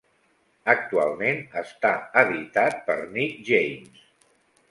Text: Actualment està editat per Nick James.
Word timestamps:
Actualment 0.71 1.43
està 1.61 1.91
editat 2.23 2.81
per 2.87 2.97
Nick 3.19 3.47
James. 3.51 4.01